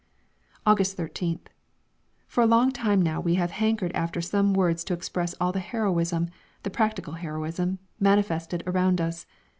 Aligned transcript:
August 0.65 0.97
13th. 0.97 1.45
For 2.25 2.41
a 2.41 2.47
long 2.47 2.71
time 2.71 3.03
now 3.03 3.21
we 3.21 3.35
have 3.35 3.51
hankered 3.51 3.91
after 3.93 4.19
some 4.19 4.51
words 4.55 4.83
to 4.85 4.95
express 4.95 5.35
all 5.39 5.51
the 5.51 5.59
heroism, 5.59 6.31
the 6.63 6.71
practical 6.71 7.13
heroism, 7.13 7.77
manifested 7.99 8.63
around 8.65 8.99
us. 8.99 9.27